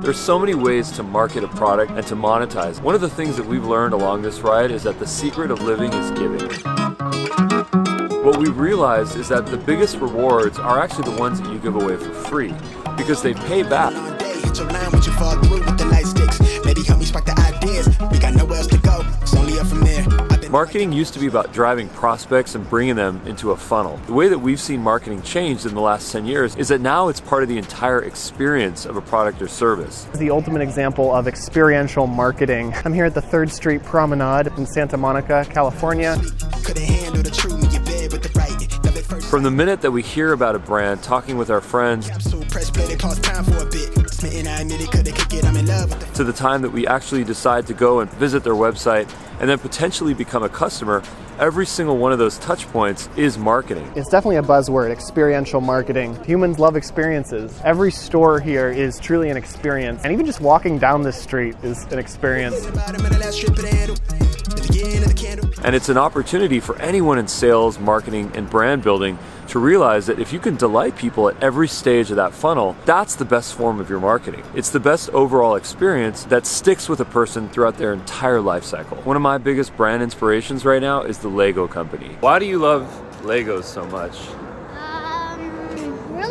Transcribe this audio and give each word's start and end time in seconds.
There's 0.00 0.18
so 0.18 0.38
many 0.38 0.54
ways 0.54 0.90
to 0.92 1.02
market 1.02 1.44
a 1.44 1.48
product 1.48 1.92
and 1.92 2.06
to 2.06 2.16
monetize. 2.16 2.80
One 2.80 2.94
of 2.94 3.02
the 3.02 3.08
things 3.10 3.36
that 3.36 3.44
we've 3.44 3.66
learned 3.66 3.92
along 3.92 4.22
this 4.22 4.40
ride 4.40 4.70
is 4.70 4.82
that 4.84 4.98
the 4.98 5.06
secret 5.06 5.50
of 5.50 5.60
living 5.60 5.92
is 5.92 6.10
giving. 6.12 6.40
What 8.24 8.38
we 8.38 8.48
realized 8.48 9.16
is 9.16 9.28
that 9.28 9.44
the 9.44 9.58
biggest 9.58 9.98
rewards 9.98 10.58
are 10.58 10.80
actually 10.80 11.04
the 11.04 11.20
ones 11.20 11.42
that 11.42 11.52
you 11.52 11.58
give 11.58 11.76
away 11.76 11.98
for 11.98 12.14
free 12.14 12.54
because 12.96 13.22
they 13.22 13.34
pay 13.34 13.62
back. 13.62 13.92
Marketing 20.50 20.90
used 20.90 21.14
to 21.14 21.20
be 21.20 21.28
about 21.28 21.52
driving 21.52 21.88
prospects 21.90 22.56
and 22.56 22.68
bringing 22.68 22.96
them 22.96 23.22
into 23.24 23.52
a 23.52 23.56
funnel. 23.56 24.00
The 24.08 24.12
way 24.12 24.26
that 24.26 24.40
we've 24.40 24.58
seen 24.58 24.82
marketing 24.82 25.22
change 25.22 25.64
in 25.64 25.76
the 25.76 25.80
last 25.80 26.10
10 26.10 26.26
years 26.26 26.56
is 26.56 26.66
that 26.68 26.80
now 26.80 27.06
it's 27.06 27.20
part 27.20 27.44
of 27.44 27.48
the 27.48 27.56
entire 27.56 28.02
experience 28.02 28.84
of 28.84 28.96
a 28.96 29.00
product 29.00 29.40
or 29.40 29.46
service. 29.46 30.08
The 30.16 30.28
ultimate 30.28 30.60
example 30.60 31.14
of 31.14 31.28
experiential 31.28 32.08
marketing. 32.08 32.74
I'm 32.84 32.92
here 32.92 33.04
at 33.04 33.14
the 33.14 33.22
3rd 33.22 33.52
Street 33.52 33.84
Promenade 33.84 34.48
in 34.58 34.66
Santa 34.66 34.96
Monica, 34.96 35.46
California. 35.48 36.16
From 39.30 39.44
the 39.44 39.52
minute 39.52 39.80
that 39.82 39.92
we 39.92 40.02
hear 40.02 40.32
about 40.32 40.56
a 40.56 40.58
brand, 40.58 41.00
talking 41.04 41.38
with 41.38 41.50
our 41.50 41.60
friends, 41.60 42.08
to 46.14 46.24
the 46.24 46.32
time 46.32 46.62
that 46.62 46.70
we 46.70 46.86
actually 46.86 47.24
decide 47.24 47.66
to 47.66 47.74
go 47.74 48.00
and 48.00 48.10
visit 48.12 48.44
their 48.44 48.54
website 48.54 49.10
and 49.40 49.48
then 49.48 49.58
potentially 49.58 50.12
become 50.12 50.42
a 50.42 50.48
customer, 50.48 51.02
every 51.38 51.64
single 51.64 51.96
one 51.96 52.12
of 52.12 52.18
those 52.18 52.38
touch 52.38 52.66
points 52.68 53.08
is 53.16 53.38
marketing. 53.38 53.90
It's 53.96 54.10
definitely 54.10 54.36
a 54.36 54.42
buzzword, 54.42 54.90
experiential 54.90 55.62
marketing. 55.62 56.22
Humans 56.24 56.58
love 56.58 56.76
experiences. 56.76 57.58
Every 57.64 57.90
store 57.90 58.38
here 58.40 58.70
is 58.70 59.00
truly 59.00 59.30
an 59.30 59.38
experience. 59.38 60.02
And 60.04 60.12
even 60.12 60.26
just 60.26 60.40
walking 60.40 60.78
down 60.78 61.02
this 61.02 61.16
street 61.20 61.56
is 61.62 61.84
an 61.84 61.98
experience. 61.98 62.66
And 65.62 65.76
it's 65.76 65.88
an 65.88 65.98
opportunity 65.98 66.58
for 66.58 66.80
anyone 66.80 67.18
in 67.18 67.28
sales, 67.28 67.78
marketing, 67.78 68.32
and 68.34 68.48
brand 68.48 68.82
building 68.82 69.18
to 69.48 69.58
realize 69.58 70.06
that 70.06 70.18
if 70.18 70.32
you 70.32 70.38
can 70.38 70.56
delight 70.56 70.96
people 70.96 71.28
at 71.28 71.42
every 71.42 71.68
stage 71.68 72.10
of 72.10 72.16
that 72.16 72.32
funnel, 72.32 72.76
that's 72.86 73.14
the 73.14 73.24
best 73.24 73.54
form 73.54 73.78
of 73.78 73.90
your 73.90 74.00
marketing. 74.00 74.42
It's 74.54 74.70
the 74.70 74.80
best 74.80 75.10
overall 75.10 75.56
experience 75.56 76.24
that 76.24 76.46
sticks 76.46 76.88
with 76.88 77.00
a 77.00 77.04
person 77.04 77.48
throughout 77.50 77.76
their 77.76 77.92
entire 77.92 78.40
life 78.40 78.64
cycle. 78.64 78.96
One 78.98 79.16
of 79.16 79.22
my 79.22 79.38
biggest 79.38 79.76
brand 79.76 80.02
inspirations 80.02 80.64
right 80.64 80.80
now 80.80 81.02
is 81.02 81.18
the 81.18 81.28
Lego 81.28 81.68
company. 81.68 82.16
Why 82.20 82.38
do 82.38 82.46
you 82.46 82.58
love 82.58 82.82
Legos 83.22 83.64
so 83.64 83.84
much? 83.86 84.16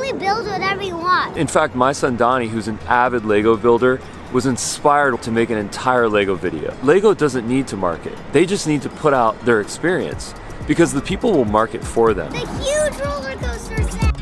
Really 0.09 0.25
build 0.25 0.47
whatever 0.47 0.81
you 0.81 0.97
want. 0.97 1.37
In 1.37 1.45
fact, 1.45 1.75
my 1.75 1.91
son 1.91 2.17
Donnie, 2.17 2.47
who's 2.47 2.67
an 2.67 2.79
avid 2.87 3.25
Lego 3.25 3.55
builder, 3.55 4.01
was 4.33 4.47
inspired 4.47 5.21
to 5.21 5.31
make 5.31 5.51
an 5.51 5.57
entire 5.57 6.07
Lego 6.07 6.33
video. 6.35 6.75
Lego 6.83 7.13
doesn't 7.13 7.47
need 7.47 7.67
to 7.67 7.77
market, 7.77 8.17
they 8.31 8.45
just 8.45 8.65
need 8.65 8.81
to 8.81 8.89
put 8.89 9.13
out 9.13 9.39
their 9.45 9.61
experience 9.61 10.33
because 10.67 10.91
the 10.91 11.01
people 11.01 11.31
will 11.31 11.45
market 11.45 11.83
for 11.83 12.15
them. 12.15 12.31
The 12.31 12.39
huge 12.39 12.99
roller 13.05 13.35
coaster 13.35 13.83
set. 13.83 14.13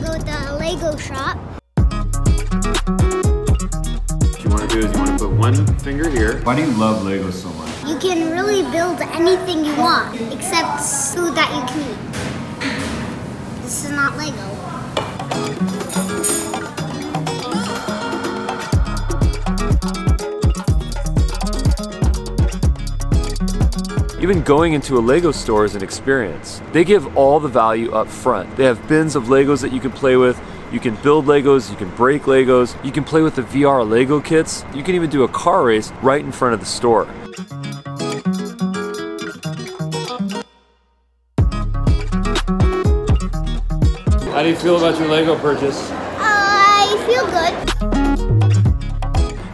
Go 0.00 0.18
to 0.18 0.24
the 0.24 0.56
Lego 0.58 0.96
shop. 0.96 1.38
What 4.16 4.44
you 4.44 4.50
want 4.50 4.62
to 4.62 4.68
do 4.68 4.78
is 4.80 4.92
you 4.92 4.98
want 4.98 5.18
to 5.18 5.26
put 5.26 5.36
one 5.36 5.66
finger 5.78 6.08
here. 6.08 6.40
Why 6.42 6.56
do 6.56 6.62
you 6.62 6.72
love 6.78 7.04
Legos 7.04 7.34
so 7.34 7.48
much? 7.50 7.70
You 7.86 7.98
can 7.98 8.32
really 8.32 8.62
build 8.72 9.00
anything 9.12 9.64
you 9.64 9.76
want, 9.76 10.20
except 10.32 10.80
food 11.14 11.34
that 11.36 11.50
you 11.54 11.62
can 11.68 11.80
eat. 11.92 12.13
This 13.64 13.86
is 13.86 13.92
not 13.92 14.14
Lego. 14.18 14.34
Even 24.20 24.42
going 24.42 24.74
into 24.74 24.98
a 24.98 25.00
Lego 25.00 25.32
store 25.32 25.64
is 25.64 25.74
an 25.74 25.82
experience. 25.82 26.60
They 26.72 26.84
give 26.84 27.16
all 27.16 27.40
the 27.40 27.48
value 27.48 27.90
up 27.92 28.06
front. 28.06 28.54
They 28.58 28.64
have 28.64 28.86
bins 28.86 29.16
of 29.16 29.24
Legos 29.24 29.62
that 29.62 29.72
you 29.72 29.80
can 29.80 29.92
play 29.92 30.18
with. 30.18 30.38
You 30.70 30.78
can 30.78 30.96
build 30.96 31.24
Legos, 31.24 31.70
you 31.70 31.76
can 31.76 31.88
break 31.96 32.24
Legos, 32.24 32.76
you 32.84 32.92
can 32.92 33.02
play 33.02 33.22
with 33.22 33.34
the 33.34 33.42
VR 33.44 33.88
Lego 33.88 34.20
kits. 34.20 34.62
You 34.74 34.82
can 34.82 34.94
even 34.94 35.08
do 35.08 35.22
a 35.22 35.28
car 35.28 35.64
race 35.64 35.90
right 36.02 36.22
in 36.22 36.32
front 36.32 36.52
of 36.52 36.60
the 36.60 36.66
store. 36.66 37.08
Do 44.44 44.50
you 44.50 44.56
feel 44.56 44.76
about 44.76 44.98
your 44.98 45.08
Lego 45.08 45.38
purchase? 45.38 45.90
I 45.90 46.86
feel 47.06 47.24
good. 47.24 47.54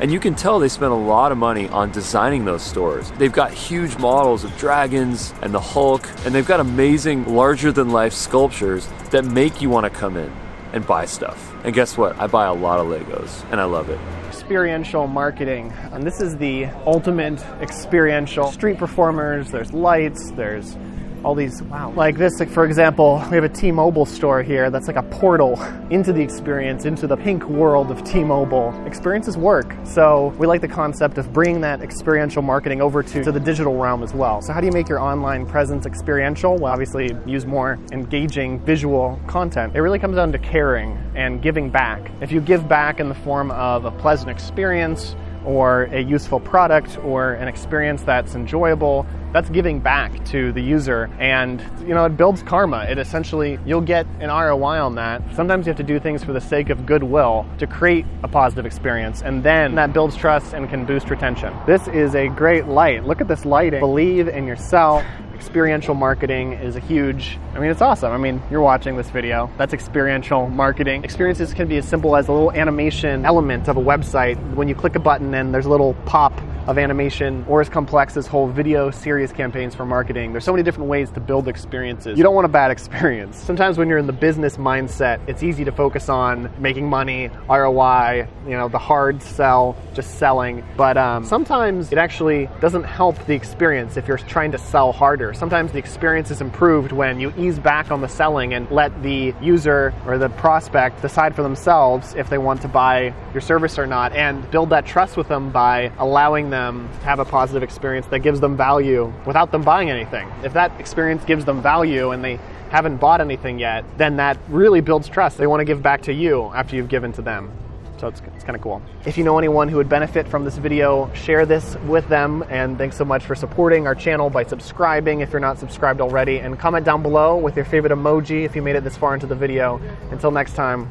And 0.02 0.10
you 0.10 0.18
can 0.18 0.34
tell 0.34 0.58
they 0.58 0.68
spent 0.68 0.90
a 0.90 0.96
lot 0.96 1.30
of 1.30 1.38
money 1.38 1.68
on 1.68 1.92
designing 1.92 2.44
those 2.44 2.62
stores. 2.62 3.12
They've 3.12 3.30
got 3.30 3.52
huge 3.52 3.96
models 3.98 4.42
of 4.42 4.56
dragons 4.58 5.32
and 5.42 5.54
the 5.54 5.60
Hulk, 5.60 6.08
and 6.24 6.34
they've 6.34 6.46
got 6.46 6.58
amazing 6.58 7.32
larger 7.36 7.70
than 7.70 7.90
life 7.90 8.12
sculptures 8.12 8.88
that 9.10 9.24
make 9.24 9.62
you 9.62 9.70
want 9.70 9.84
to 9.84 9.90
come 9.90 10.16
in 10.16 10.32
and 10.72 10.84
buy 10.84 11.04
stuff. 11.04 11.54
And 11.64 11.72
guess 11.72 11.96
what? 11.96 12.18
I 12.18 12.26
buy 12.26 12.46
a 12.46 12.54
lot 12.54 12.80
of 12.80 12.86
Legos 12.88 13.44
and 13.52 13.60
I 13.60 13.64
love 13.64 13.90
it. 13.90 14.00
Experiential 14.26 15.06
marketing. 15.06 15.72
And 15.92 16.02
this 16.02 16.20
is 16.20 16.36
the 16.36 16.66
ultimate 16.84 17.40
experiential. 17.60 18.50
Street 18.50 18.78
performers, 18.78 19.52
there's 19.52 19.72
lights, 19.72 20.32
there's 20.32 20.76
all 21.24 21.34
these 21.34 21.62
wow 21.64 21.92
like 21.92 22.16
this 22.16 22.40
like 22.40 22.48
for 22.48 22.64
example 22.64 23.22
we 23.30 23.36
have 23.36 23.44
a 23.44 23.48
t-mobile 23.48 24.06
store 24.06 24.42
here 24.42 24.70
that's 24.70 24.86
like 24.86 24.96
a 24.96 25.02
portal 25.02 25.60
into 25.90 26.12
the 26.12 26.22
experience 26.22 26.84
into 26.84 27.06
the 27.06 27.16
pink 27.16 27.44
world 27.48 27.90
of 27.90 28.02
t-mobile. 28.04 28.74
Experiences 28.86 29.36
work. 29.36 29.74
So 29.84 30.34
we 30.38 30.46
like 30.46 30.60
the 30.60 30.68
concept 30.68 31.18
of 31.18 31.32
bringing 31.32 31.60
that 31.62 31.82
experiential 31.82 32.42
marketing 32.42 32.80
over 32.80 33.02
to, 33.02 33.24
to 33.24 33.32
the 33.32 33.40
digital 33.40 33.76
realm 33.76 34.02
as 34.02 34.14
well. 34.14 34.40
So 34.40 34.52
how 34.52 34.60
do 34.60 34.66
you 34.66 34.72
make 34.72 34.88
your 34.88 35.00
online 35.00 35.46
presence 35.46 35.86
experiential? 35.86 36.56
Well 36.56 36.72
obviously 36.72 37.16
use 37.26 37.46
more 37.46 37.78
engaging 37.92 38.60
visual 38.60 39.20
content. 39.26 39.74
It 39.74 39.80
really 39.80 39.98
comes 39.98 40.16
down 40.16 40.32
to 40.32 40.38
caring 40.38 40.98
and 41.14 41.42
giving 41.42 41.70
back. 41.70 42.10
If 42.20 42.32
you 42.32 42.40
give 42.40 42.68
back 42.68 43.00
in 43.00 43.08
the 43.08 43.14
form 43.14 43.50
of 43.50 43.84
a 43.84 43.90
pleasant 43.90 44.30
experience 44.30 45.14
or 45.44 45.84
a 45.84 46.00
useful 46.00 46.40
product 46.40 46.98
or 46.98 47.32
an 47.34 47.48
experience 47.48 48.02
that's 48.02 48.34
enjoyable 48.34 49.06
that's 49.32 49.48
giving 49.50 49.78
back 49.78 50.24
to 50.26 50.50
the 50.52 50.60
user. 50.60 51.08
And 51.18 51.60
you 51.80 51.94
know 51.94 52.04
it 52.04 52.16
builds 52.16 52.42
karma. 52.42 52.86
It 52.88 52.98
essentially 52.98 53.58
you'll 53.64 53.80
get 53.80 54.06
an 54.20 54.28
roi 54.28 54.78
on 54.78 54.96
that. 54.96 55.22
Sometimes 55.34 55.66
you 55.66 55.70
have 55.70 55.76
to 55.78 55.82
do 55.82 56.00
things 56.00 56.24
for 56.24 56.32
the 56.32 56.40
sake 56.40 56.70
of 56.70 56.86
goodwill 56.86 57.46
to 57.58 57.66
create 57.66 58.06
a 58.22 58.28
positive 58.28 58.66
experience 58.66 59.22
and 59.22 59.42
then 59.42 59.74
that 59.76 59.92
builds 59.92 60.16
trust 60.16 60.52
and 60.52 60.68
can 60.68 60.84
boost 60.84 61.10
retention. 61.10 61.54
This 61.66 61.86
is 61.88 62.14
a 62.14 62.28
great 62.28 62.66
light. 62.66 63.04
Look 63.04 63.20
at 63.20 63.28
this 63.28 63.44
lighting. 63.44 63.80
Believe 63.80 64.28
in 64.28 64.46
yourself 64.46 65.04
experiential 65.40 65.94
marketing 65.94 66.52
is 66.52 66.76
a 66.76 66.80
huge 66.80 67.38
i 67.54 67.58
mean 67.58 67.70
it's 67.70 67.80
awesome. 67.80 68.12
I 68.12 68.18
mean 68.18 68.42
you're 68.50 68.60
watching 68.60 68.98
this 68.98 69.08
video. 69.08 69.50
That's 69.56 69.72
experiential 69.72 70.50
marketing. 70.50 71.02
Experiences 71.02 71.54
can 71.54 71.66
be 71.66 71.78
as 71.78 71.88
simple 71.88 72.14
as 72.14 72.28
a 72.28 72.32
little 72.32 72.52
animation 72.52 73.24
element 73.24 73.66
of 73.66 73.78
a 73.78 73.80
website. 73.80 74.36
When 74.54 74.68
you 74.68 74.74
click 74.74 74.96
a 74.96 74.98
button 74.98 75.32
and 75.32 75.54
there's 75.54 75.64
a 75.64 75.70
little 75.70 75.94
pop 76.04 76.38
of 76.66 76.78
animation 76.78 77.44
or 77.48 77.60
as 77.60 77.68
complex 77.68 78.16
as 78.16 78.26
whole 78.26 78.48
video 78.48 78.90
series 78.90 79.32
campaigns 79.32 79.74
for 79.74 79.84
marketing. 79.86 80.32
There's 80.32 80.44
so 80.44 80.52
many 80.52 80.62
different 80.62 80.88
ways 80.88 81.10
to 81.12 81.20
build 81.20 81.48
experiences. 81.48 82.16
You 82.16 82.24
don't 82.24 82.34
want 82.34 82.44
a 82.44 82.48
bad 82.48 82.70
experience. 82.70 83.36
Sometimes 83.36 83.78
when 83.78 83.88
you're 83.88 83.98
in 83.98 84.06
the 84.06 84.12
business 84.12 84.56
mindset, 84.56 85.20
it's 85.28 85.42
easy 85.42 85.64
to 85.64 85.72
focus 85.72 86.08
on 86.08 86.50
making 86.58 86.88
money, 86.88 87.30
ROI, 87.48 88.28
you 88.44 88.52
know, 88.52 88.68
the 88.68 88.78
hard 88.78 89.22
sell, 89.22 89.76
just 89.94 90.18
selling. 90.18 90.64
But 90.76 90.96
um, 90.96 91.24
sometimes 91.24 91.92
it 91.92 91.98
actually 91.98 92.48
doesn't 92.60 92.84
help 92.84 93.16
the 93.26 93.34
experience 93.34 93.96
if 93.96 94.06
you're 94.06 94.18
trying 94.18 94.52
to 94.52 94.58
sell 94.58 94.92
harder. 94.92 95.32
Sometimes 95.34 95.72
the 95.72 95.78
experience 95.78 96.30
is 96.30 96.40
improved 96.40 96.92
when 96.92 97.20
you 97.20 97.32
ease 97.36 97.58
back 97.58 97.90
on 97.90 98.00
the 98.00 98.08
selling 98.08 98.54
and 98.54 98.70
let 98.70 99.02
the 99.02 99.34
user 99.40 99.94
or 100.06 100.18
the 100.18 100.28
prospect 100.28 101.02
decide 101.02 101.34
for 101.34 101.42
themselves 101.42 102.14
if 102.14 102.28
they 102.28 102.38
want 102.38 102.62
to 102.62 102.68
buy 102.68 103.14
your 103.32 103.40
service 103.40 103.78
or 103.78 103.86
not 103.86 104.12
and 104.12 104.50
build 104.50 104.70
that 104.70 104.86
trust 104.86 105.16
with 105.16 105.28
them 105.28 105.50
by 105.50 105.92
allowing 105.98 106.49
them 106.50 106.88
have 107.02 107.18
a 107.18 107.24
positive 107.24 107.62
experience 107.62 108.06
that 108.06 108.20
gives 108.20 108.40
them 108.40 108.56
value 108.56 109.12
without 109.26 109.52
them 109.52 109.62
buying 109.62 109.90
anything. 109.90 110.30
If 110.44 110.52
that 110.52 110.78
experience 110.80 111.24
gives 111.24 111.44
them 111.44 111.62
value 111.62 112.10
and 112.10 112.22
they 112.22 112.38
haven't 112.70 112.98
bought 112.98 113.20
anything 113.20 113.58
yet, 113.58 113.84
then 113.96 114.16
that 114.16 114.38
really 114.48 114.80
builds 114.80 115.08
trust. 115.08 115.38
They 115.38 115.46
want 115.46 115.60
to 115.60 115.64
give 115.64 115.82
back 115.82 116.02
to 116.02 116.12
you 116.12 116.44
after 116.54 116.76
you've 116.76 116.88
given 116.88 117.12
to 117.14 117.22
them. 117.22 117.50
So 117.98 118.08
it's, 118.08 118.22
it's 118.34 118.44
kind 118.44 118.56
of 118.56 118.62
cool. 118.62 118.80
If 119.04 119.18
you 119.18 119.24
know 119.24 119.38
anyone 119.38 119.68
who 119.68 119.76
would 119.76 119.88
benefit 119.88 120.26
from 120.26 120.44
this 120.44 120.56
video, 120.56 121.12
share 121.12 121.44
this 121.44 121.76
with 121.86 122.08
them. 122.08 122.44
And 122.48 122.78
thanks 122.78 122.96
so 122.96 123.04
much 123.04 123.24
for 123.24 123.34
supporting 123.34 123.86
our 123.86 123.94
channel 123.94 124.30
by 124.30 124.44
subscribing 124.44 125.20
if 125.20 125.32
you're 125.32 125.40
not 125.40 125.58
subscribed 125.58 126.00
already. 126.00 126.38
And 126.38 126.58
comment 126.58 126.86
down 126.86 127.02
below 127.02 127.36
with 127.36 127.56
your 127.56 127.66
favorite 127.66 127.92
emoji 127.92 128.44
if 128.44 128.56
you 128.56 128.62
made 128.62 128.76
it 128.76 128.84
this 128.84 128.96
far 128.96 129.12
into 129.12 129.26
the 129.26 129.34
video. 129.34 129.80
Until 130.10 130.30
next 130.30 130.54
time, 130.54 130.88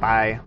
bye. 0.00 0.38